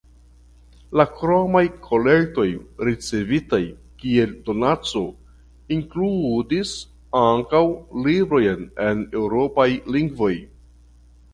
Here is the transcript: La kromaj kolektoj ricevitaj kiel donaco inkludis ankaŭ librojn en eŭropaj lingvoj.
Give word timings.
La 0.99 1.03
kromaj 1.17 1.61
kolektoj 1.87 2.45
ricevitaj 2.87 3.59
kiel 4.03 4.33
donaco 4.47 5.03
inkludis 5.75 6.71
ankaŭ 7.21 7.61
librojn 8.07 8.65
en 8.87 9.05
eŭropaj 9.21 9.69
lingvoj. 9.97 10.33